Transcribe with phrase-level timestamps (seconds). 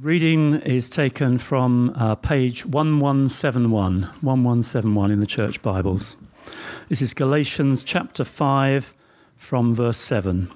[0.00, 6.16] Reading is taken from uh, page 1171, 1171 in the Church Bibles.
[6.88, 8.92] This is Galatians chapter 5
[9.36, 10.50] from verse 7.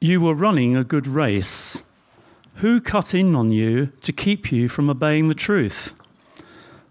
[0.00, 1.82] You were running a good race.
[2.54, 5.92] Who cut in on you to keep you from obeying the truth?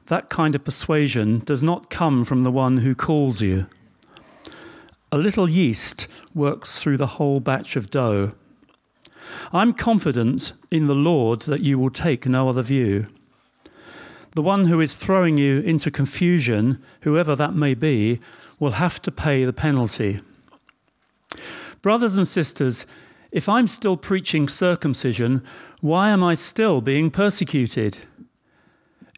[0.06, 3.66] That kind of persuasion does not come from the one who calls you.
[5.12, 8.34] A little yeast works through the whole batch of dough.
[9.52, 13.08] I'm confident in the Lord that you will take no other view.
[14.36, 18.20] The one who is throwing you into confusion, whoever that may be,
[18.60, 20.22] will have to pay the penalty.
[21.82, 22.86] Brothers and sisters,
[23.32, 25.44] if I'm still preaching circumcision,
[25.82, 28.00] why am I still being persecuted?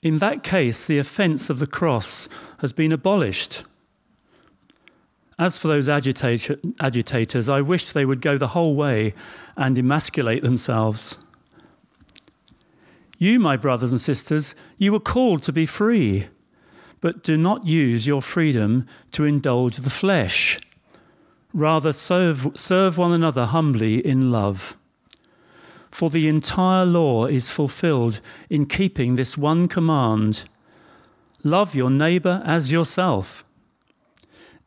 [0.03, 2.27] In that case, the offense of the cross
[2.59, 3.63] has been abolished.
[5.37, 9.13] As for those agitators, I wish they would go the whole way
[9.57, 11.17] and emasculate themselves.
[13.17, 16.27] You, my brothers and sisters, you were called to be free,
[17.01, 20.59] but do not use your freedom to indulge the flesh.
[21.53, 24.75] Rather, serve, serve one another humbly in love.
[25.91, 30.43] For the entire law is fulfilled in keeping this one command
[31.43, 33.43] love your neighbour as yourself.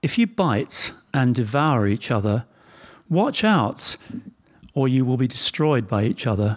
[0.03, 2.47] If you bite and devour each other,
[3.09, 3.97] watch out,
[4.75, 6.57] or you will be destroyed by each other.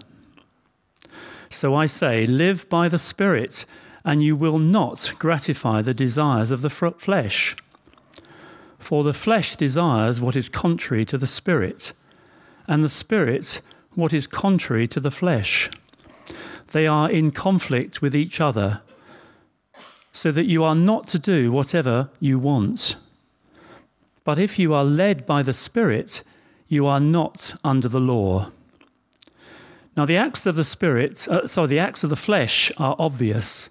[1.49, 3.65] So I say, live by the Spirit,
[4.03, 7.55] and you will not gratify the desires of the flesh.
[8.79, 11.93] For the flesh desires what is contrary to the Spirit,
[12.67, 13.61] and the Spirit
[13.95, 15.69] what is contrary to the flesh.
[16.71, 18.81] They are in conflict with each other,
[20.11, 22.95] so that you are not to do whatever you want.
[24.23, 26.23] But if you are led by the Spirit,
[26.67, 28.51] you are not under the law.
[29.95, 33.69] Now, the acts of the Spirit, uh, sorry, the acts of the flesh are obvious.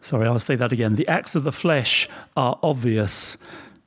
[0.00, 0.94] Sorry, I'll say that again.
[0.94, 3.36] The acts of the flesh are obvious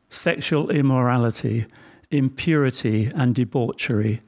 [0.10, 1.66] sexual immorality,
[2.12, 4.22] impurity and debauchery,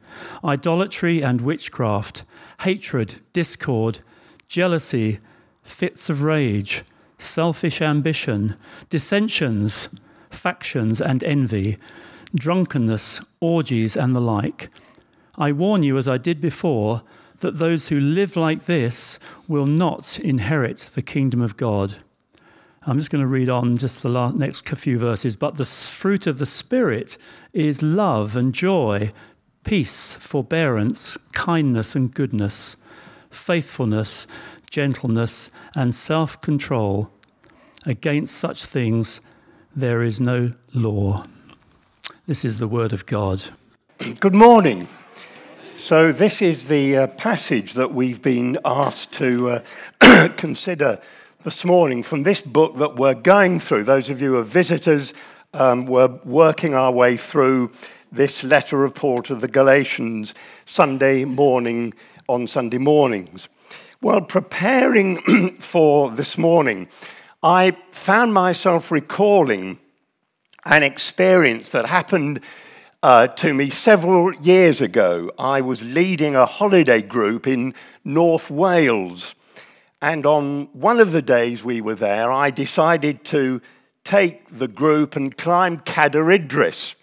[0.43, 2.23] idolatry and witchcraft,
[2.61, 3.99] hatred, discord,
[4.47, 5.19] jealousy,
[5.61, 6.83] fits of rage,
[7.19, 8.55] selfish ambition,
[8.89, 9.89] dissensions
[10.29, 11.77] factions and envy,
[12.37, 14.69] drunkenness, orgies, and the like.
[15.35, 17.03] I warn you, as I did before,
[17.39, 21.99] that those who live like this will not inherit the kingdom of God.
[22.83, 25.35] I'm just going to read on just the last, next few verses.
[25.35, 27.17] But the fruit of the Spirit
[27.51, 29.11] is love and joy,
[29.65, 32.77] peace, forbearance, kindness and goodness,
[33.29, 34.25] faithfulness,
[34.69, 37.11] gentleness, and self control.
[37.85, 39.21] Against such things
[39.75, 41.25] there is no law.
[42.27, 43.43] This is the word of God.
[44.19, 44.87] Good morning.
[45.75, 49.61] So, this is the uh, passage that we've been asked to
[50.01, 50.99] uh, consider
[51.43, 53.83] this morning from this book that we're going through.
[53.83, 55.13] Those of you who are visitors,
[55.53, 57.71] um, we're working our way through
[58.11, 60.33] this letter of Paul to the Galatians
[60.65, 61.93] Sunday morning
[62.27, 63.47] on Sunday mornings.
[64.01, 65.17] Well, preparing
[65.59, 66.89] for this morning,
[67.41, 69.79] I found myself recalling
[70.69, 72.41] an experience that happened
[73.01, 75.31] uh, to me several years ago.
[75.39, 77.73] I was leading a holiday group in
[78.03, 79.33] North Wales.
[80.01, 83.61] And on one of the days we were there, I decided to
[84.03, 86.95] take the group and climb Cadair Idris.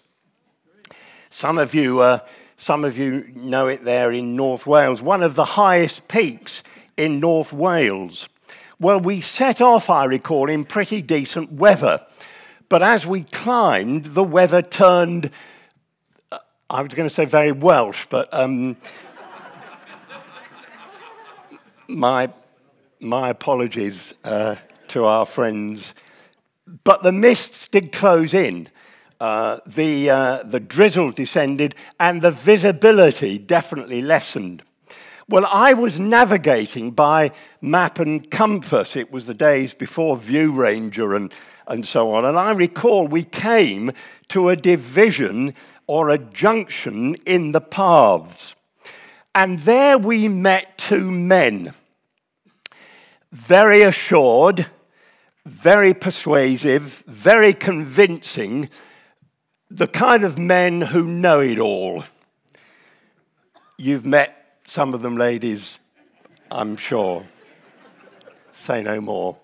[1.29, 2.19] Some of you, uh,
[2.57, 6.63] some of you know it there in North Wales, one of the highest peaks
[6.97, 8.29] in North Wales.
[8.79, 12.05] Well, we set off, I recall, in pretty decent weather.
[12.69, 15.29] But as we climbed, the weather turned,
[16.31, 16.39] uh,
[16.69, 18.75] I was going to say very Welsh, but um,
[21.87, 22.31] my,
[22.99, 24.55] my apologies uh,
[24.89, 25.93] to our friends.
[26.83, 28.69] But the mists did close in.
[29.19, 34.61] Uh, the, uh, the drizzle descended, and the visibility definitely lessened.
[35.27, 38.95] Well, I was navigating by map and compass.
[38.95, 41.33] It was the days before ViewRanger and,
[41.67, 42.25] and so on.
[42.25, 43.91] And I recall we came
[44.29, 45.55] to a division
[45.87, 48.53] or a junction in the paths.
[49.33, 51.73] And there we met two men,
[53.31, 54.67] very assured,
[55.43, 58.69] very persuasive, very convincing,
[59.71, 62.03] the kind of men who know it all.
[63.77, 65.79] You've met some of them ladies,
[66.51, 67.25] I'm sure.
[68.53, 69.37] Say no more.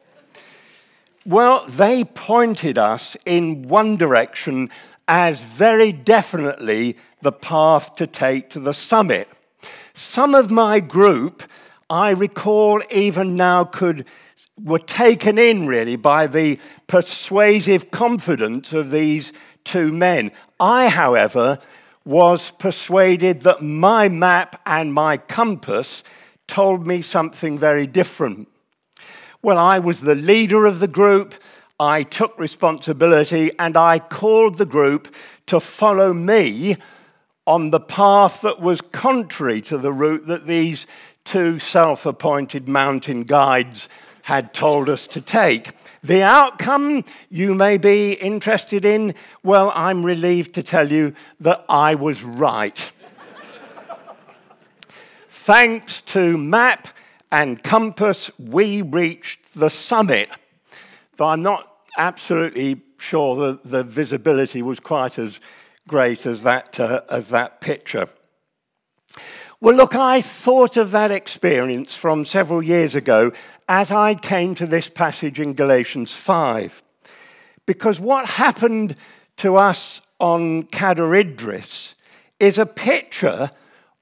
[1.26, 4.70] Well, they pointed us in one direction
[5.08, 9.30] as very definitely the path to take to the summit.
[9.94, 11.44] Some of my group,
[11.90, 14.08] I recall even now, could
[14.64, 19.32] were taken in really by the persuasive confidence of these
[19.64, 20.32] two men.
[20.60, 21.60] I, however,
[22.06, 26.04] was persuaded that my map and my compass
[26.48, 28.48] told me something very different.
[29.42, 31.36] Well, I was the leader of the group.
[31.80, 35.14] I took responsibility and I called the group
[35.48, 36.78] to follow me
[37.48, 40.86] on the path that was contrary to the route that these
[41.24, 43.90] two self appointed mountain guides
[44.24, 45.74] had told us to take.
[46.04, 49.14] The outcome you may be interested in,
[49.44, 52.92] well, I'm relieved to tell you that I was right.
[55.30, 56.88] Thanks to map
[57.32, 60.30] and compass, we reached the summit.
[61.18, 65.40] But I'm not absolutely sure that the visibility was quite as
[65.88, 68.08] great as that, uh, as that picture.
[69.64, 73.32] Well, look, I thought of that experience from several years ago
[73.70, 76.82] as I came to this passage in Galatians 5.
[77.68, 78.96] Because what happened
[79.38, 81.94] to us on Cadair Idris
[82.40, 83.52] is a picture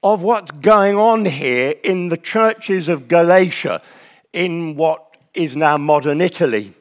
[0.02, 3.82] of what's going on here in the churches of Galatia,
[4.32, 6.72] in what is now modern Italy.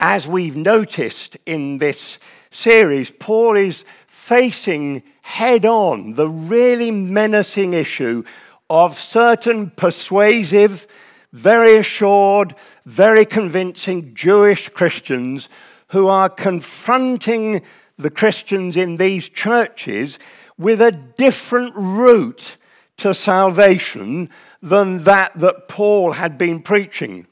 [0.00, 2.18] As we've noticed in this
[2.50, 3.84] series, Paul is
[4.18, 8.22] facing head on the really menacing issue
[8.68, 10.86] of certain persuasive,
[11.32, 12.54] very assured,
[12.84, 15.48] very convincing Jewish Christians
[15.90, 17.62] who are confronting
[17.96, 20.18] the Christians in these churches
[20.58, 22.56] with a different route
[22.98, 24.28] to salvation
[24.60, 27.28] than that that Paul had been preaching.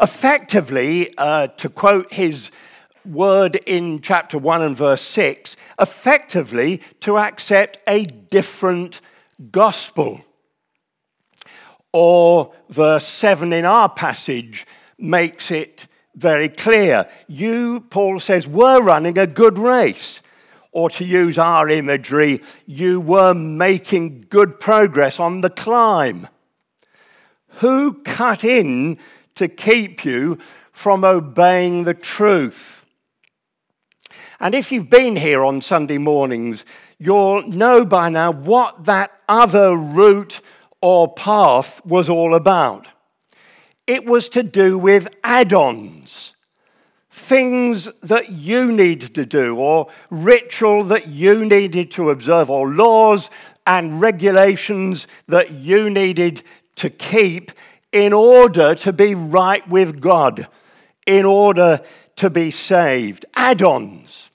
[0.00, 2.50] Effectively, uh, to quote his
[3.06, 9.00] word in chapter 1 and verse 6 effectively to accept a different
[9.50, 10.24] gospel.
[11.92, 14.66] Or verse 7 in our passage
[14.98, 17.08] makes it very clear.
[17.26, 20.20] You, Paul says, were running a good race.
[20.72, 26.28] Or to use our imagery, you were making good progress on the climb.
[27.60, 28.98] Who cut in
[29.36, 30.38] to keep you
[30.72, 32.75] from obeying the truth?
[34.38, 36.64] And if you've been here on Sunday mornings,
[36.98, 40.40] you'll know by now what that other route
[40.80, 42.86] or path was all about.
[43.86, 46.34] It was to do with add ons,
[47.10, 53.30] things that you needed to do, or ritual that you needed to observe, or laws
[53.66, 56.42] and regulations that you needed
[56.76, 57.52] to keep
[57.90, 60.46] in order to be right with God,
[61.06, 61.80] in order
[62.16, 63.24] to be saved.
[63.34, 64.25] Add ons.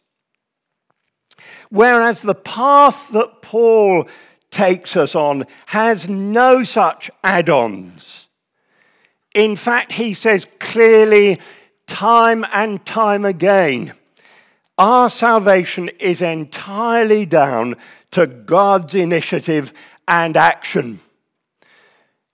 [1.72, 4.08] Whereas the path that Paul
[4.52, 8.28] takes us on has no such add ons.
[9.34, 11.40] In fact, he says clearly,
[11.88, 13.94] time and time again,
[14.78, 17.78] our salvation is entirely down
[18.12, 19.72] to God's initiative
[20.10, 21.00] and action.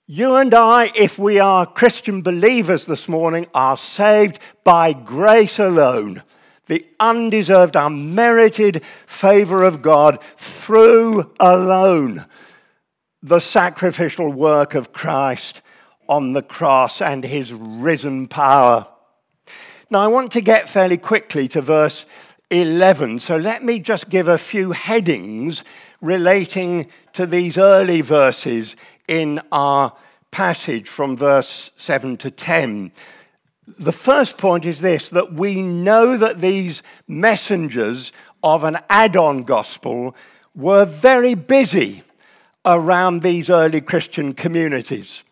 [0.07, 6.23] You and I, if we are Christian believers this morning, are saved by grace alone
[6.67, 12.25] the undeserved, unmerited favor of God through alone
[13.23, 15.61] the sacrificial work of Christ
[16.07, 18.87] on the cross and his risen power.
[19.89, 22.05] Now, I want to get fairly quickly to verse
[22.49, 25.63] 11, so let me just give a few headings
[26.01, 28.75] relating to these early verses
[29.07, 29.93] in our
[30.31, 32.91] passage from verse 7 to 10.
[33.67, 39.43] The first point is this that we know that these messengers of an add on
[39.43, 40.15] gospel
[40.55, 42.03] were very busy
[42.65, 45.23] around these early Christian communities.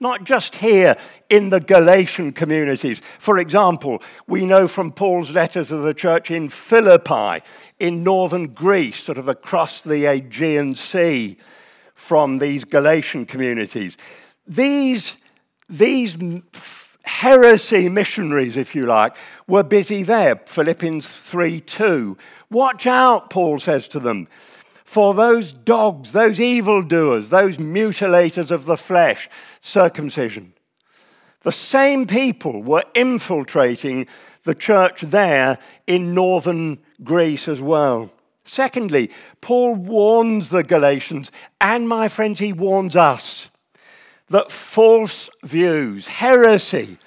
[0.00, 0.96] Not just here
[1.30, 3.00] in the Galatian communities.
[3.18, 7.42] For example, we know from Paul's letters to the church in Philippi,
[7.78, 11.36] in northern Greece, sort of across the Aegean Sea
[11.94, 13.96] from these Galatian communities.
[14.46, 15.16] These,
[15.68, 16.18] these
[17.04, 20.36] heresy missionaries, if you like, were busy there.
[20.46, 22.16] Philippians 3 2.
[22.50, 24.28] Watch out, Paul says to them,
[24.84, 29.28] for those dogs, those evildoers, those mutilators of the flesh,
[29.60, 30.52] circumcision.
[31.42, 34.06] The same people were infiltrating
[34.44, 38.10] the church there in northern Greece as well.
[38.44, 41.30] Secondly, Paul warns the Galatians,
[41.60, 43.48] and my friends, he warns us
[44.28, 46.98] that false views, heresy,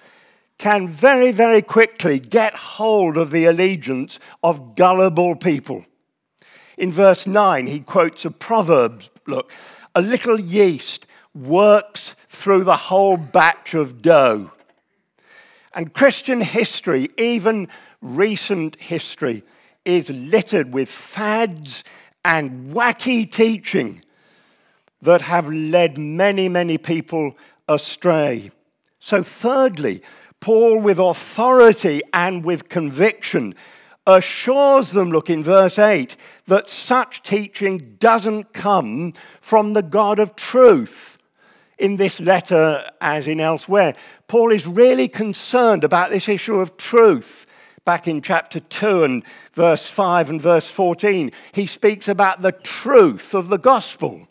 [0.58, 5.86] can very, very quickly get hold of the allegiance of gullible people.
[6.78, 9.52] In verse 9, he quotes a proverb look,
[9.96, 14.52] a little yeast works through the whole batch of dough.
[15.74, 17.68] And Christian history, even
[18.02, 19.44] recent history,
[19.86, 21.84] is littered with fads
[22.26, 24.02] and wacky teaching
[25.02, 27.36] that have led many, many people
[27.68, 28.52] astray.
[29.00, 30.02] So, thirdly,
[30.40, 33.56] Paul, with authority and with conviction,
[34.06, 36.16] assures them, look in verse 8,
[36.48, 41.18] that such teaching doesn't come from the God of truth.
[41.78, 43.96] In this letter, as in elsewhere,
[44.28, 47.46] Paul is really concerned about this issue of truth.
[47.86, 49.24] Back in chapter 2 and
[49.54, 54.27] verse 5 and verse 14, he speaks about the truth of the gospel.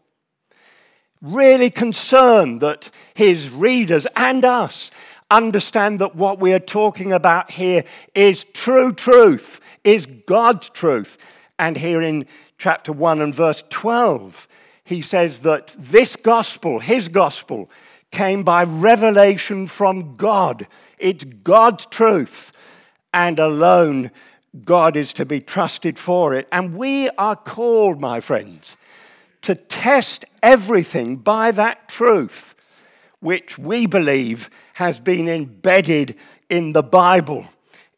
[1.23, 4.91] Really concerned that his readers and us
[5.31, 11.17] understand that what we are talking about here is true truth, is God's truth.
[11.59, 12.27] And here in
[12.59, 14.47] chapter 1 and verse 12,
[14.85, 17.71] he says that this gospel, his gospel,
[18.13, 20.67] came by revelation from God.
[20.99, 22.53] It's God's truth,
[23.13, 24.11] and alone
[24.65, 26.47] God is to be trusted for it.
[26.53, 28.77] And we are called, my friends,
[29.47, 32.57] to test everything by that truth,
[33.21, 36.17] which we believe has been embedded
[36.51, 37.47] in the Bible,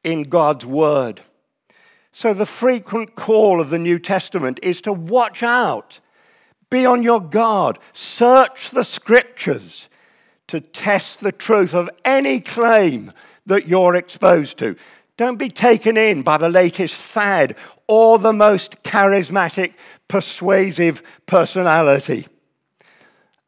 [0.04, 1.22] in God's Word.
[2.12, 6.00] So, the frequent call of the New Testament is to watch out,
[6.68, 9.88] be on your guard, search the scriptures
[10.48, 13.10] to test the truth of any claim
[13.46, 14.76] that you're exposed to.
[15.16, 17.56] Don't be taken in by the latest fad
[17.88, 19.72] or the most charismatic,
[20.06, 22.26] persuasive personality.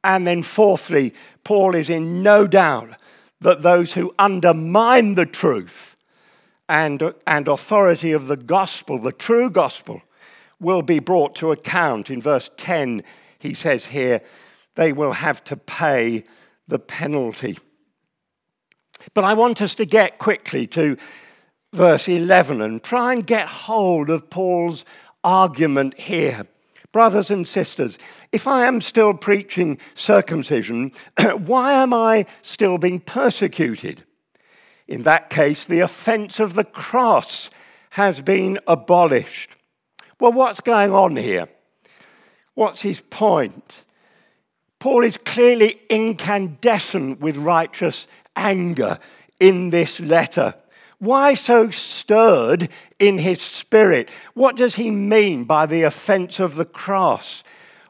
[0.02, 2.90] And then, fourthly, Paul is in no doubt
[3.40, 5.96] that those who undermine the truth
[6.68, 10.02] and, and authority of the gospel, the true gospel,
[10.58, 12.10] will be brought to account.
[12.10, 13.02] In verse 10,
[13.38, 14.22] he says here,
[14.74, 16.24] they will have to pay
[16.68, 17.58] the penalty.
[19.14, 20.96] But I want us to get quickly to
[21.72, 24.84] verse 11 and try and get hold of Paul's
[25.22, 26.46] argument here.
[26.92, 27.98] Brothers and sisters,
[28.32, 30.92] if I am still preaching circumcision,
[31.36, 34.02] why am I still being persecuted?
[34.88, 37.48] In that case, the offense of the cross
[37.90, 39.50] has been abolished.
[40.18, 41.48] Well, what's going on here?
[42.54, 43.84] What's his point?
[44.80, 48.98] Paul is clearly incandescent with righteous anger
[49.38, 50.54] in this letter.
[51.00, 54.10] Why so stirred in his spirit?
[54.34, 57.42] What does he mean by the offense of the cross?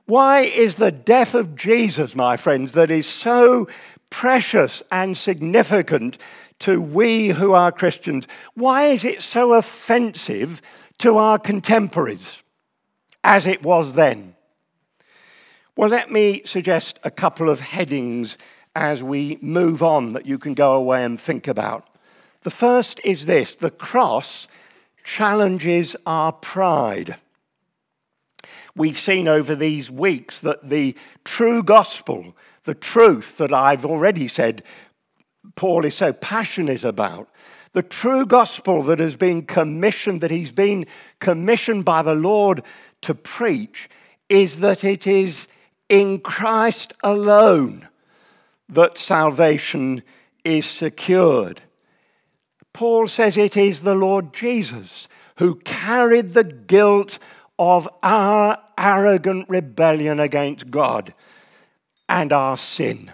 [0.07, 3.69] Why is the death of Jesus, my friends, that is so
[4.11, 6.19] precious and significant
[6.61, 10.63] to we who are Christians, why is it so offensive
[10.99, 12.43] to our contemporaries
[13.25, 14.37] as it was then?
[15.75, 18.39] Well, let me suggest a couple of headings
[18.77, 21.90] as we move on that you can go away and think about.
[22.43, 24.49] The first is this the cross
[25.05, 27.17] challenges our pride.
[28.75, 34.63] We've seen over these weeks that the true gospel, the truth that I've already said
[35.55, 37.29] Paul is so passionate about,
[37.73, 40.87] the true gospel that has been commissioned, that he's been
[41.21, 42.63] commissioned by the Lord
[43.03, 43.89] to preach,
[44.29, 45.47] is that it is
[45.89, 47.89] in Christ alone
[48.69, 50.03] that salvation
[50.45, 51.63] is secured.
[52.73, 57.19] Paul says it is the Lord Jesus who carried the guilt
[57.59, 61.15] of our arrogant rebellion against God
[62.09, 63.13] and our sin.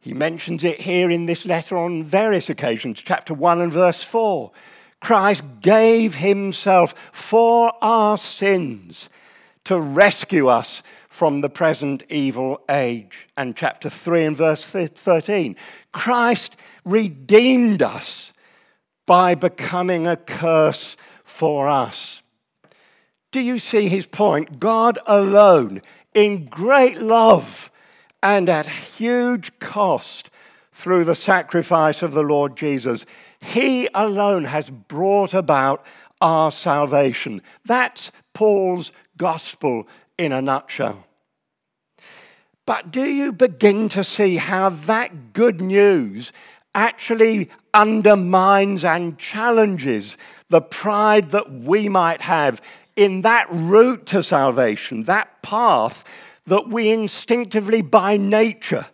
[0.00, 4.52] He mentions it here in this letter on various occasions, chapter 1 and verse 4.
[5.00, 9.08] Christ gave himself for our sins
[9.64, 10.82] to rescue us
[11.14, 13.28] from the present evil age.
[13.36, 15.54] And chapter 3 and verse 13.
[15.92, 18.32] Christ redeemed us
[19.06, 22.20] by becoming a curse for us.
[23.30, 24.58] Do you see his point?
[24.58, 25.82] God alone,
[26.14, 27.70] in great love
[28.20, 30.30] and at huge cost
[30.72, 33.06] through the sacrifice of the Lord Jesus,
[33.38, 35.86] he alone has brought about
[36.20, 37.40] our salvation.
[37.64, 39.86] That's Paul's gospel
[40.18, 41.06] in a nutshell.
[42.66, 46.32] But do you begin to see how that good news
[46.74, 50.16] actually undermines and challenges
[50.48, 52.60] the pride that we might have
[52.96, 56.04] in that route to salvation, that path
[56.46, 58.86] that we instinctively by nature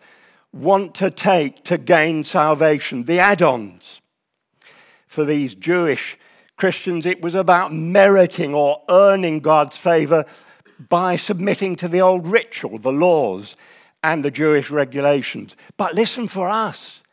[0.53, 4.01] want to take to gain salvation, the add ons.
[5.07, 6.17] For these Jewish
[6.57, 10.25] Christians, it was about meriting or earning God's favor
[10.89, 13.55] by submitting to the old ritual, the laws,
[14.03, 15.55] and the Jewish regulations.
[15.77, 17.03] But listen for us.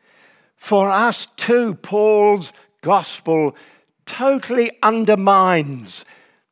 [0.56, 3.54] For us too, Paul's gospel
[4.06, 6.04] totally undermines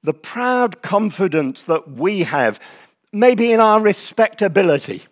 [0.02, 2.60] the proud confidence that we have,
[3.12, 5.02] maybe in our respectability,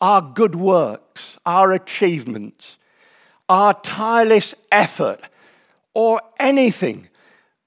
[0.00, 2.78] our good works, our achievements,
[3.48, 5.20] our tireless effort,
[5.92, 7.08] or anything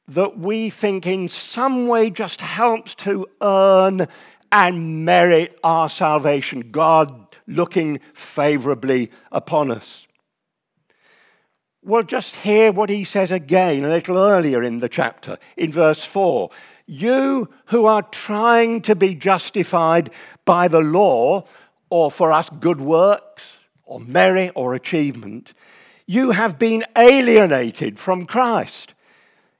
[0.07, 4.07] that we think in some way just helps to earn
[4.51, 10.07] and merit our salvation, God looking favorably upon us.
[11.83, 16.03] Well, just hear what he says again a little earlier in the chapter, in verse
[16.03, 16.49] 4.
[16.85, 20.09] You who are trying to be justified
[20.45, 21.45] by the law,
[21.89, 23.45] or for us, good works,
[23.85, 25.53] or merit, or achievement,
[26.05, 28.93] you have been alienated from Christ.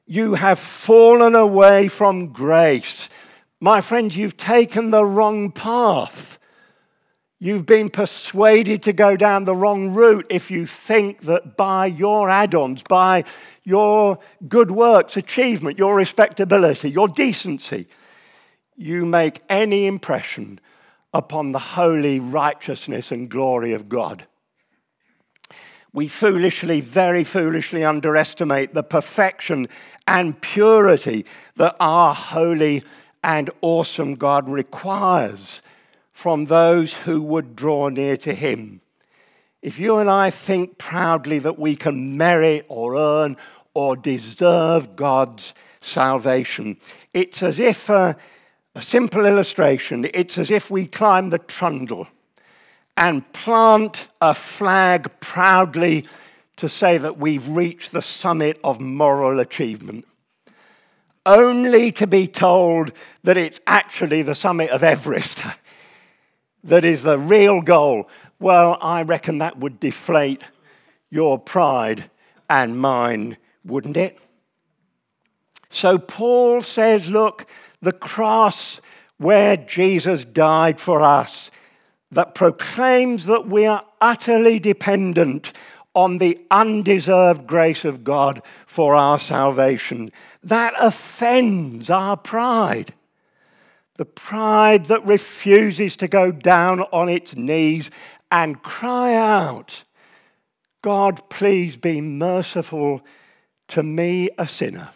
[0.09, 3.09] You have fallen away from grace.
[3.59, 6.39] My friends, you've taken the wrong path.
[7.39, 12.29] You've been persuaded to go down the wrong route if you think that by your
[12.29, 13.25] add ons, by
[13.63, 17.85] your good works, achievement, your respectability, your decency,
[18.77, 20.61] you make any impression
[21.13, 24.25] upon the holy righteousness and glory of God
[25.97, 29.67] we foolishly, very foolishly underestimate the perfection
[30.07, 31.25] and purity
[31.55, 32.83] that our holy
[33.23, 35.63] and awesome God requires
[36.13, 38.79] from those who would draw near to Him.
[39.63, 43.35] If you and I think proudly that we can merit or earn
[43.73, 46.77] or deserve God's salvation,
[47.11, 48.13] it's as if uh,
[48.75, 52.07] a simple illustration, it's as if we climb the trundle
[52.97, 56.03] and plant a flag proudly
[56.57, 60.05] to say that we've reached the summit of moral achievement,
[61.25, 62.91] only to be told
[63.23, 65.43] that it's actually the summit of Everest
[66.63, 68.09] that is the real goal.
[68.39, 70.41] Well, I reckon that would deflate
[71.11, 72.09] your pride
[72.49, 74.17] and mine, wouldn't it?
[75.69, 77.45] So Paul says, look,
[77.81, 78.81] the cross
[79.17, 81.51] where Jesus died for us
[82.11, 85.53] that proclaims that we are utterly dependent
[85.93, 90.11] on the undeserved grace of God for our salvation.
[90.43, 92.93] That offends our pride.
[93.97, 97.89] The pride that refuses to go down on its knees
[98.31, 99.83] and cry out,
[100.83, 103.01] God, please be merciful
[103.69, 104.89] to me, a sinner.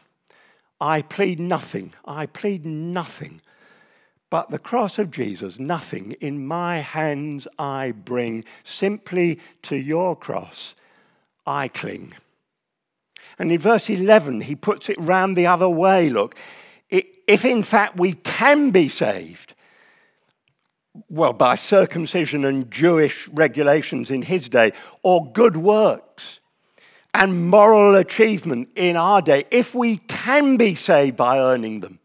[0.79, 1.93] I plead nothing.
[2.05, 3.41] I plead nothing
[4.31, 10.73] but the cross of Jesus, nothing in my hands I bring, simply to your cross
[11.45, 12.15] I cling.
[13.37, 16.09] And in verse 11, he puts it round the other way.
[16.09, 16.35] Look,
[16.89, 19.53] if in fact we can be saved,
[21.09, 24.71] well, by circumcision and Jewish regulations in his day,
[25.03, 26.39] or good works
[27.13, 31.99] and moral achievement in our day, if we can be saved by earning them,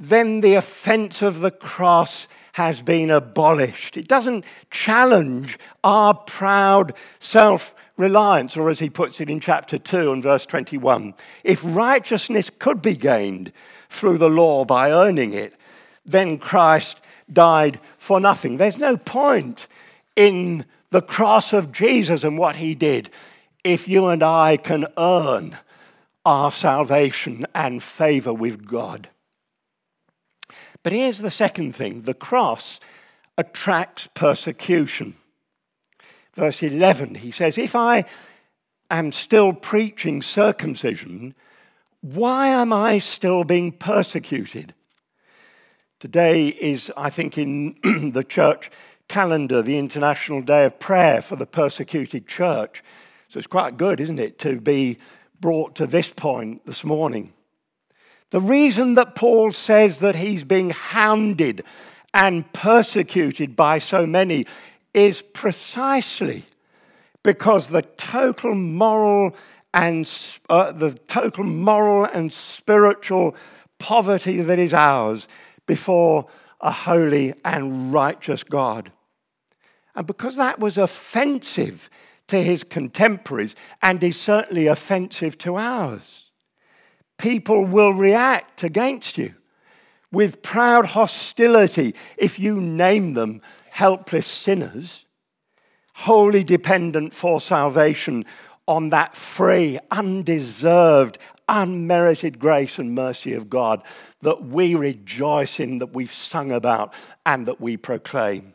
[0.00, 3.96] then the offense of the cross has been abolished.
[3.96, 10.12] It doesn't challenge our proud self reliance, or as he puts it in chapter 2
[10.12, 13.52] and verse 21 if righteousness could be gained
[13.90, 15.54] through the law by earning it,
[16.06, 17.00] then Christ
[17.32, 18.56] died for nothing.
[18.56, 19.66] There's no point
[20.16, 23.10] in the cross of Jesus and what he did
[23.64, 25.58] if you and I can earn
[26.24, 29.08] our salvation and favor with God.
[30.82, 32.80] But here's the second thing the cross
[33.36, 35.14] attracts persecution.
[36.34, 38.04] Verse 11, he says, If I
[38.90, 41.34] am still preaching circumcision,
[42.00, 44.72] why am I still being persecuted?
[45.98, 47.74] Today is, I think, in
[48.12, 48.70] the church
[49.08, 52.84] calendar, the International Day of Prayer for the Persecuted Church.
[53.28, 54.98] So it's quite good, isn't it, to be
[55.40, 57.32] brought to this point this morning.
[58.30, 61.64] The reason that Paul says that he's being hounded
[62.12, 64.46] and persecuted by so many
[64.92, 66.44] is precisely
[67.22, 69.34] because the total moral
[69.72, 70.10] and
[70.48, 73.34] uh, the total moral and spiritual
[73.78, 75.26] poverty that is ours
[75.66, 76.26] before
[76.60, 78.92] a holy and righteous God.
[79.94, 81.88] And because that was offensive
[82.28, 86.27] to his contemporaries and is certainly offensive to ours
[87.18, 89.34] people will react against you
[90.10, 95.04] with proud hostility if you name them helpless sinners,
[95.94, 98.24] wholly dependent for salvation
[98.66, 103.82] on that free, undeserved, unmerited grace and mercy of God
[104.20, 106.92] that we rejoice in, that we've sung about,
[107.24, 108.54] and that we proclaim.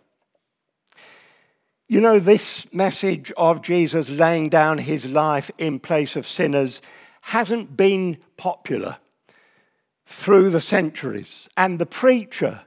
[1.87, 6.81] You know, this message of Jesus laying down his life in place of sinners
[7.23, 8.97] hasn't been popular
[10.05, 11.47] through the centuries.
[11.55, 12.61] And the preacher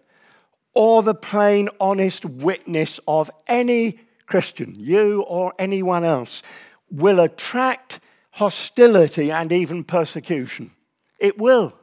[0.73, 6.43] or the plain, honest witness of any Christian, you or anyone else,
[6.91, 10.71] will attract hostility and even persecution.
[11.19, 11.75] It will.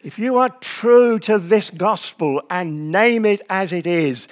[0.00, 4.26] If you are true to this gospel and name it as it is,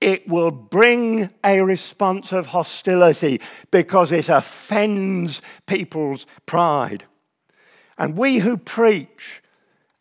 [0.00, 7.04] it will bring a response of hostility because it offends people's pride.
[7.96, 9.42] And we who preach,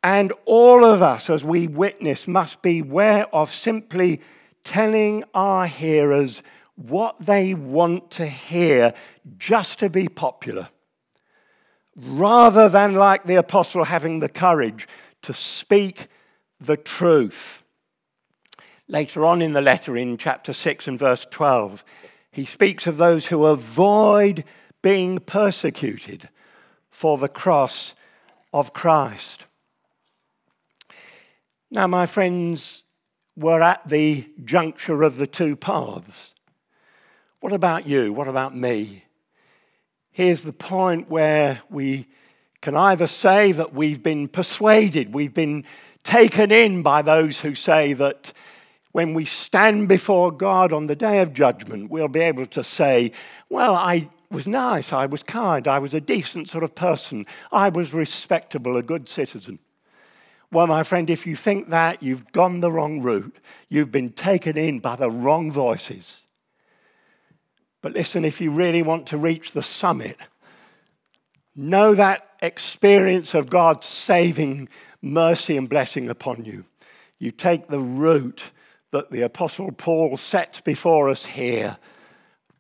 [0.03, 4.21] and all of us as we witness, must beware of simply
[4.63, 6.43] telling our hearers
[6.75, 8.93] what they want to hear
[9.39, 10.69] just to be popular,
[11.95, 14.87] rather than, like the apostle, having the courage
[15.23, 16.07] to speak
[16.59, 17.63] the truth.
[18.89, 21.83] Later on in the letter, in chapter 6 and verse 12,
[22.31, 24.45] he speaks of those who avoid
[24.81, 26.29] being persecuted
[26.89, 27.93] for the cross
[28.53, 29.45] of Christ.
[31.69, 32.83] Now, my friends,
[33.35, 36.33] we're at the juncture of the two paths.
[37.41, 38.13] What about you?
[38.13, 39.03] What about me?
[40.11, 42.07] Here's the point where we
[42.61, 45.65] can either say that we've been persuaded, we've been
[46.03, 48.31] taken in by those who say that
[48.97, 53.11] when we stand before God on the day of judgment, we'll be able to say,
[53.47, 57.69] Well, I was nice, I was kind, I was a decent sort of person, I
[57.69, 59.59] was respectable, a good citizen.
[60.51, 63.37] Well, my friend, if you think that, you've gone the wrong route.
[63.69, 66.23] You've been taken in by the wrong voices.
[67.83, 70.17] But listen, if you really want to reach the summit,
[71.55, 74.69] know that experience of God's saving
[75.03, 76.65] mercy and blessing upon you.
[77.19, 78.41] You take the route
[78.91, 81.77] that the Apostle Paul sets before us here,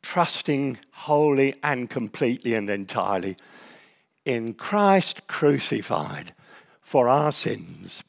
[0.01, 3.37] trusting wholly and completely and entirely
[4.25, 6.33] in Christ crucified
[6.81, 8.03] for our sins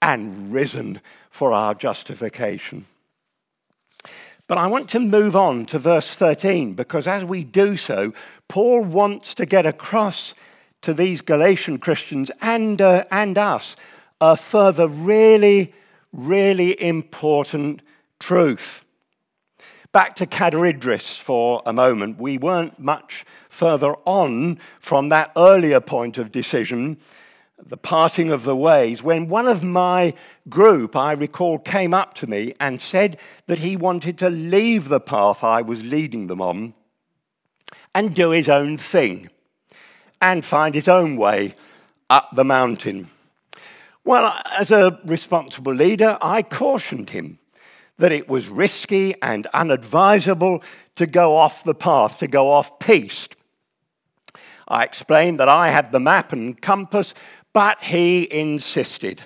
[0.00, 2.86] and risen for our justification.
[4.46, 8.12] But I want to move on to verse 13 because as we do so,
[8.46, 10.34] Paul wants to get across
[10.82, 13.74] to these Galatian Christians and, uh, and us
[14.20, 15.74] a further really
[16.14, 17.82] really important
[18.20, 18.84] truth.
[19.92, 22.18] Back to Cadair Idris for a moment.
[22.18, 26.98] We weren't much further on from that earlier point of decision,
[27.64, 30.14] the parting of the ways, when one of my
[30.48, 35.00] group, I recall, came up to me and said that he wanted to leave the
[35.00, 36.74] path I was leading them on
[37.94, 39.30] and do his own thing
[40.20, 41.54] and find his own way
[42.10, 43.10] up the mountain.
[44.04, 47.38] Well, as a responsible leader, I cautioned him
[47.96, 50.62] that it was risky and unadvisable
[50.96, 53.36] to go off the path, to go off piste.
[54.68, 57.14] I explained that I had the map and compass,
[57.54, 59.22] but he insisted.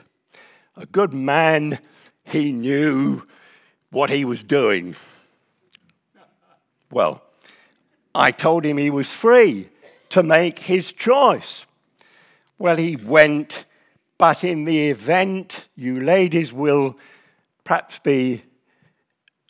[0.77, 1.81] A good man,
[2.25, 3.23] he knew
[3.91, 4.95] what he was doing.
[6.91, 7.23] Well,
[8.15, 9.71] I told him he was free
[10.11, 11.67] to make his choice.
[12.59, 13.65] Well, he went
[14.19, 16.99] but in the event, you ladies will
[17.65, 18.43] perhaps be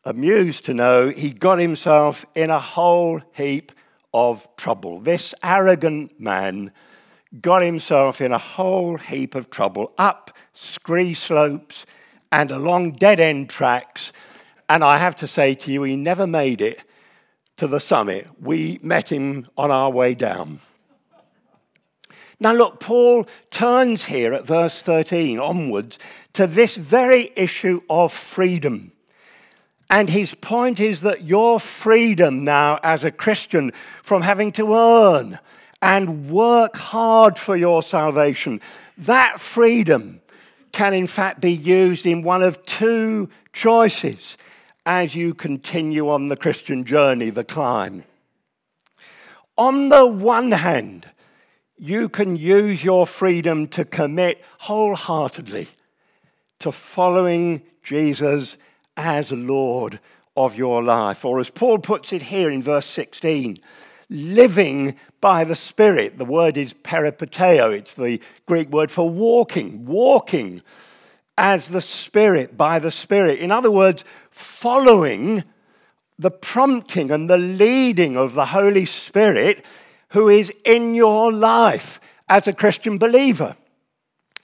[0.05, 3.73] amused to know he got himself in a whole heap
[4.13, 5.01] of trouble.
[5.01, 6.73] This arrogant man
[7.41, 11.85] got himself in a whole heap of trouble up scree slopes
[12.33, 14.13] and along dead end tracks.
[14.69, 16.85] And I have to say to you, he never made it
[17.57, 18.27] to the summit.
[18.41, 20.61] We met him on our way down.
[22.41, 25.99] Now, look, Paul turns here at verse 13 onwards
[26.35, 28.93] to this very issue of freedom.
[29.91, 33.73] And his point is that your freedom now as a Christian
[34.03, 35.39] from having to earn
[35.81, 38.61] and work hard for your salvation,
[38.99, 40.21] that freedom
[40.73, 44.37] can in fact be used in one of two choices
[44.85, 48.05] as you continue on the Christian journey, the climb.
[49.57, 51.09] On the one hand,
[51.79, 55.69] you can use your freedom to commit wholeheartedly
[56.61, 58.57] to following Jesus
[58.97, 60.01] as Lord
[60.37, 61.25] of your life.
[61.25, 63.59] Or as Paul puts it here in verse 16,
[64.11, 66.19] living by the Spirit.
[66.19, 70.61] The word is peripateo, it's the Greek word for walking, walking
[71.37, 73.39] as the Spirit, by the Spirit.
[73.39, 75.45] In other words, following
[76.19, 79.65] the prompting and the leading of the Holy Spirit
[80.11, 83.57] who is in your life as a Christian believer.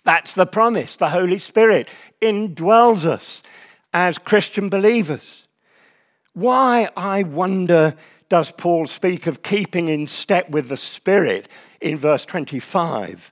[0.05, 0.97] That's the promise.
[0.97, 1.89] The Holy Spirit
[2.21, 3.43] indwells us
[3.93, 5.49] as Christian believers.
[6.35, 7.95] Why, I wonder,
[8.29, 11.49] does Paul speak of keeping in step with the Spirit
[11.81, 13.31] in verse 25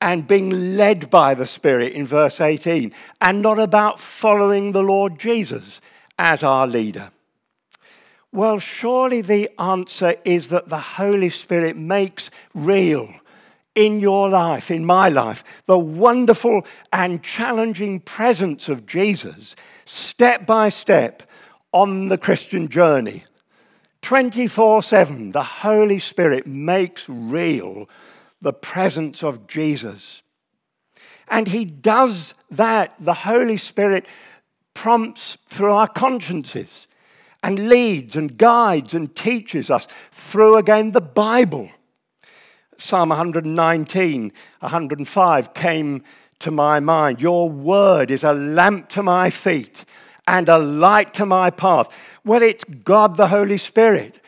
[0.00, 5.18] and being led by the Spirit in verse 18 and not about following the Lord
[5.18, 5.80] Jesus
[6.18, 7.10] as our leader?
[8.36, 13.14] Well, surely the answer is that the Holy Spirit makes real
[13.74, 20.68] in your life, in my life, the wonderful and challenging presence of Jesus step by
[20.68, 21.22] step
[21.72, 23.22] on the Christian journey.
[24.02, 27.88] 24 7, the Holy Spirit makes real
[28.42, 30.20] the presence of Jesus.
[31.28, 32.96] And He does that.
[33.00, 34.04] The Holy Spirit
[34.74, 36.85] prompts through our consciences
[37.46, 41.70] and leads and guides and teaches us through again the Bible.
[42.76, 46.02] Psalm 119, 105 came
[46.40, 47.22] to my mind.
[47.22, 49.84] Your word is a lamp to my feet
[50.26, 51.96] and a light to my path.
[52.24, 54.20] Well, it's God the Holy Spirit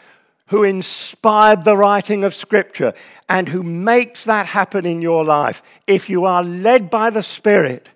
[0.47, 2.95] who inspired the writing of Scripture
[3.29, 5.61] and who makes that happen in your life.
[5.89, 7.89] If you are led by the Spirit,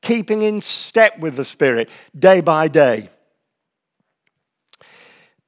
[0.00, 3.08] keeping in step with the Spirit day by day.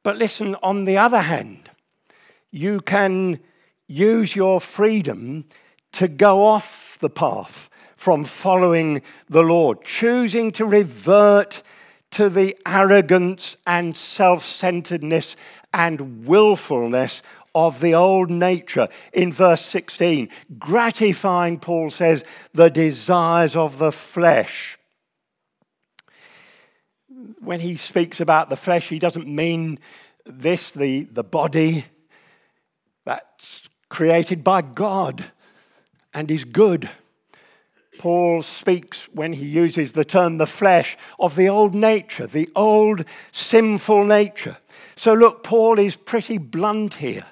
[0.07, 1.69] But listen, on the other hand,
[2.53, 3.40] you can
[3.88, 5.47] use your freedom
[5.95, 11.64] to go off the path from following the Lord, choosing to revert
[12.12, 15.35] to the arrogance and self centeredness
[15.75, 17.21] and willfulness
[17.53, 22.23] of the old nature in verse 16, gratifying, Paul says,
[22.55, 24.79] the desires of the flesh.
[27.40, 29.78] When he speaks about the flesh, he doesn't mean
[30.24, 31.86] this, the, the body.
[33.04, 35.24] That's created by God
[36.12, 36.88] and is good.
[37.98, 43.04] Paul speaks, when he uses the term the flesh, of the old nature, the old
[43.32, 44.58] sinful nature.
[44.96, 47.24] So, look, Paul is pretty blunt here.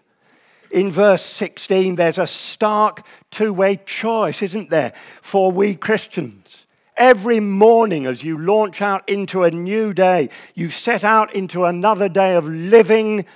[0.70, 6.63] In verse 16, there's a stark two way choice, isn't there, for we Christians.
[6.96, 12.08] Every morning, as you launch out into a new day, you set out into another
[12.08, 13.26] day of living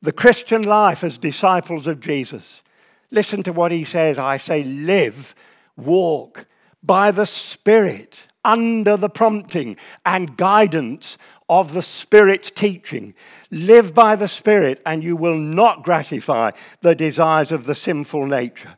[0.00, 2.62] the Christian life as disciples of Jesus.
[3.10, 4.18] Listen to what he says.
[4.18, 5.34] I say, live,
[5.76, 6.46] walk
[6.82, 11.16] by the Spirit, under the prompting and guidance
[11.48, 13.14] of the Spirit's teaching.
[13.50, 18.76] Live by the Spirit, and you will not gratify the desires of the sinful nature.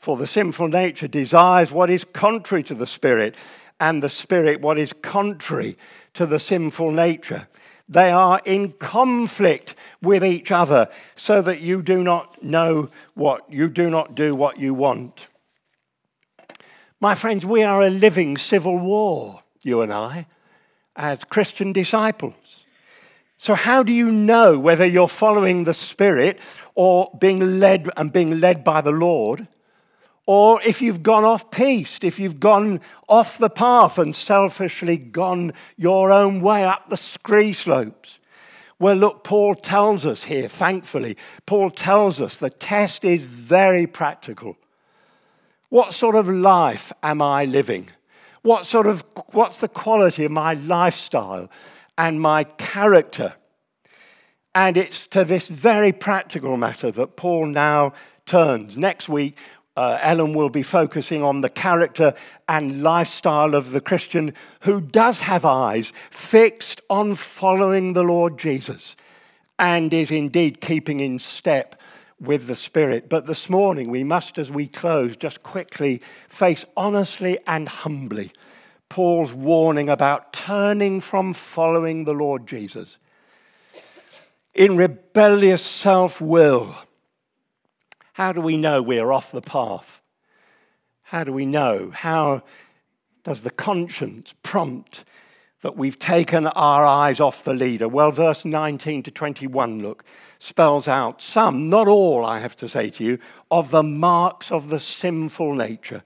[0.00, 3.36] For the sinful nature desires what is contrary to the Spirit,
[3.78, 5.76] and the Spirit what is contrary
[6.14, 7.48] to the sinful nature.
[7.86, 13.68] They are in conflict with each other so that you do not know what you
[13.68, 15.28] do not do what you want.
[16.98, 20.26] My friends, we are a living civil war, you and I,
[20.96, 22.64] as Christian disciples.
[23.36, 26.38] So, how do you know whether you're following the Spirit
[26.74, 29.46] or being led and being led by the Lord?
[30.32, 35.52] Or if you've gone off piste, if you've gone off the path and selfishly gone
[35.76, 38.20] your own way up the scree slopes.
[38.78, 41.16] Well, look, Paul tells us here, thankfully,
[41.46, 44.56] Paul tells us the test is very practical.
[45.68, 47.90] What sort of life am I living?
[48.42, 51.50] What sort of, what's the quality of my lifestyle
[51.98, 53.34] and my character?
[54.54, 57.94] And it's to this very practical matter that Paul now
[58.26, 58.76] turns.
[58.76, 59.36] Next week,
[59.80, 62.12] uh, Ellen will be focusing on the character
[62.46, 68.94] and lifestyle of the Christian who does have eyes fixed on following the Lord Jesus
[69.58, 71.80] and is indeed keeping in step
[72.20, 73.08] with the Spirit.
[73.08, 78.32] But this morning, we must, as we close, just quickly face honestly and humbly
[78.90, 82.98] Paul's warning about turning from following the Lord Jesus
[84.54, 86.76] in rebellious self will
[88.20, 90.02] how do we know we're off the path?
[91.04, 91.90] How do we know?
[91.90, 92.42] How
[93.24, 95.06] does the conscience prompt
[95.62, 97.88] that we've taken our eyes off the leader?
[97.88, 100.04] Well, verse 19 to 21, look,
[100.38, 103.18] spells out some, not all, I have to say to you,
[103.50, 106.02] of the marks of the sinful nature.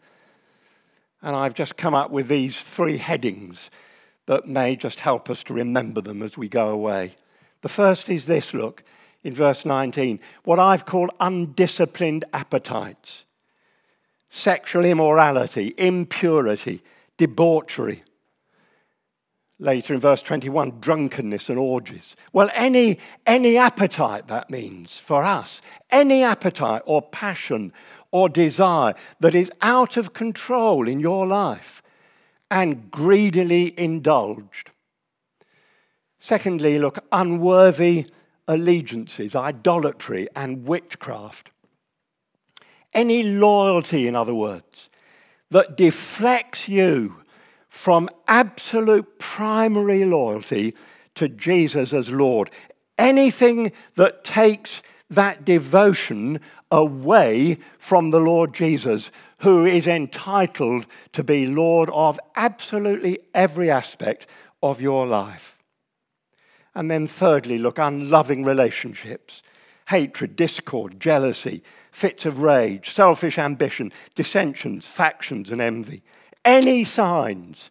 [1.20, 3.70] And I've just come up with these three headings
[4.26, 7.16] that may just help us to remember them as we go away.
[7.62, 8.84] The first is this look
[9.24, 13.24] in verse 19 what I've called undisciplined appetites,
[14.30, 16.82] sexual immorality, impurity,
[17.16, 18.02] debauchery.
[19.60, 22.16] Later in verse 21, drunkenness and orgies.
[22.32, 27.72] Well, any, any appetite, that means for us, any appetite or passion
[28.10, 31.82] or desire that is out of control in your life
[32.50, 34.70] and greedily indulged.
[36.18, 38.06] Secondly, look, unworthy
[38.48, 41.50] allegiances, idolatry, and witchcraft.
[42.92, 44.88] Any loyalty, in other words,
[45.50, 47.16] that deflects you
[47.68, 50.74] from absolute primary loyalty
[51.16, 52.50] to Jesus as Lord.
[52.98, 61.46] Anything that takes that devotion away from the Lord Jesus, who is entitled to be
[61.46, 64.26] Lord of absolutely every aspect
[64.62, 65.56] of your life.
[66.74, 69.42] And then, thirdly, look, unloving relationships
[69.88, 76.02] hatred, discord, jealousy, fits of rage, selfish ambition, dissensions, factions, and envy
[76.44, 77.70] any signs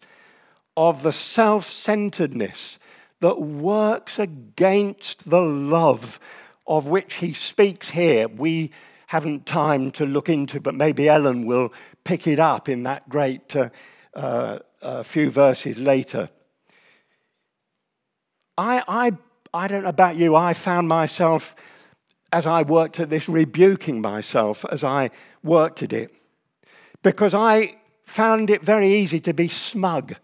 [0.76, 2.80] of the self centeredness
[3.20, 6.20] that works against the love
[6.66, 8.72] of which he speaks here, we
[9.08, 11.72] haven't time to look into, but maybe Ellen will
[12.04, 13.70] pick it up in that great uh,
[14.14, 16.30] uh, uh, few verses later.
[18.58, 19.12] I, I,
[19.54, 21.56] I don't know about you, I found myself,
[22.32, 25.12] as I worked at this, rebuking myself as I
[25.44, 26.14] worked at it.
[27.02, 30.16] Because I found it very easy to be smug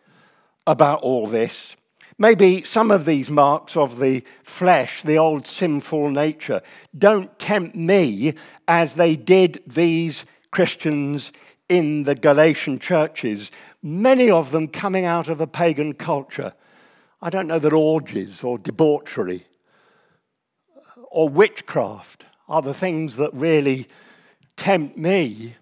[0.68, 1.76] about all this.
[2.18, 6.62] Maybe some of these marks of the flesh, the old sinful nature,
[6.98, 8.34] don't tempt me
[8.68, 11.32] as they did these Christians
[11.70, 16.54] in the Galatian churches, many of them coming out of a pagan culture.
[17.22, 19.46] I don't know that orgies or debauchery
[21.12, 23.88] or witchcraft are the things that really
[24.56, 25.56] tempt me.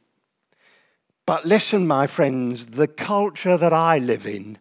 [1.26, 4.60] But listen, my friends, the culture that I live in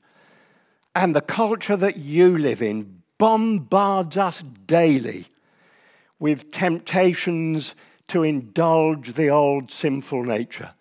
[0.95, 5.27] and the culture that you live in bombards us daily
[6.19, 7.75] with temptations
[8.09, 10.73] to indulge the old sinful nature.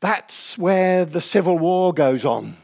[0.00, 2.58] That's where the civil war goes on.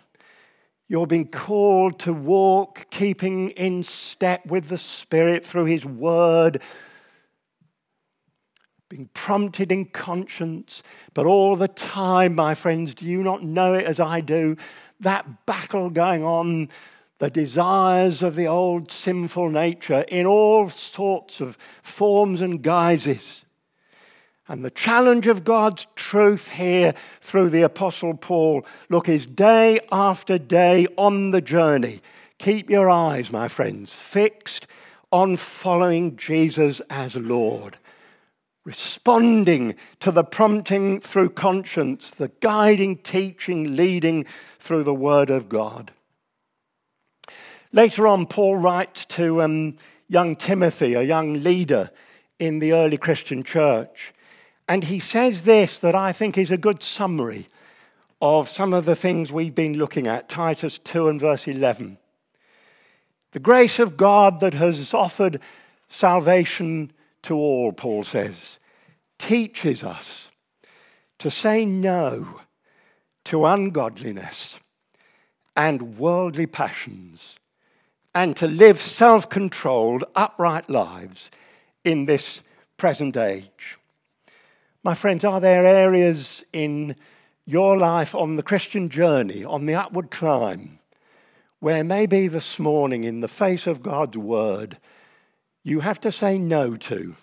[0.88, 6.61] You're being called to walk, keeping in step with the Spirit through His Word,
[8.88, 10.83] being prompted in conscience,
[11.14, 14.57] but all the time, my friends, do you not know it as I do?
[15.01, 16.68] That battle going on,
[17.18, 23.42] the desires of the old sinful nature in all sorts of forms and guises.
[24.53, 30.37] And the challenge of God's truth here through the Apostle Paul look, is day after
[30.37, 32.03] day on the journey.
[32.37, 34.67] Keep your eyes, my friends, fixed
[35.11, 37.79] on following Jesus as Lord
[38.65, 44.27] responding to the prompting through conscience, the guiding, teaching, leading
[44.61, 45.93] through the Word of God.
[47.73, 51.91] Later on, Paul writes to um, young Timothy, a young leader
[52.38, 54.12] in the early Christian church,
[54.68, 57.48] and he says this that I think is a good summary
[58.20, 61.98] of some of the things we've been looking at Titus 2 and verse 11.
[63.33, 65.40] The grace of God that has offered
[65.88, 68.59] salvation to all, Paul says,
[69.18, 70.31] teaches us
[71.18, 72.40] to say no
[73.25, 74.59] to ungodliness
[75.57, 77.37] and worldly passions
[78.14, 81.31] and to live self controlled, upright lives
[81.85, 82.42] in this
[82.77, 83.79] present age.
[84.85, 86.97] My friends, are there areas in
[87.47, 90.81] your life on the Christian journey, on the upward climb,
[91.61, 94.79] where maybe this morning, in the face of God's word,
[95.62, 97.14] you have to say no to?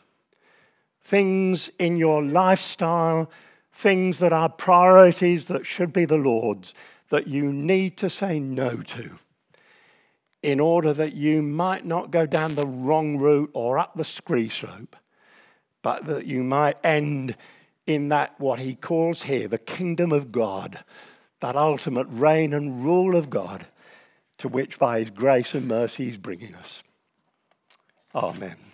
[1.03, 3.29] Things in your lifestyle,
[3.73, 6.73] things that are priorities that should be the Lord's,
[7.09, 9.19] that you need to say no to
[10.41, 14.47] in order that you might not go down the wrong route or up the scree
[14.47, 14.95] slope,
[15.81, 17.35] but that you might end
[17.87, 20.83] in that, what he calls here, the kingdom of God,
[21.39, 23.65] that ultimate reign and rule of God
[24.37, 26.83] to which by his grace and mercy he's bringing us.
[28.15, 28.68] Amen.